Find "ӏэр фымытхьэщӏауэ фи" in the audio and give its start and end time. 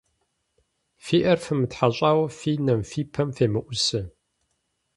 1.23-2.53